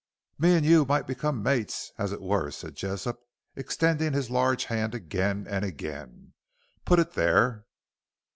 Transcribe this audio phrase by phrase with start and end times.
[0.39, 3.19] "Me an' you might become mates, as it were," said Jessop,
[3.55, 6.33] extending his large hand again and again.
[6.85, 7.67] "Put it there."